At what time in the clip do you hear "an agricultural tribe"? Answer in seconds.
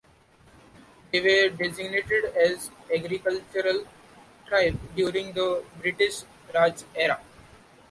2.91-4.79